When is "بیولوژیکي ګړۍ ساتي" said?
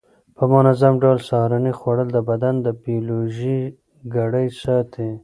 2.83-5.09